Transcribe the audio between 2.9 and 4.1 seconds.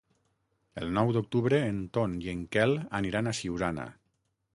aniran a Siurana.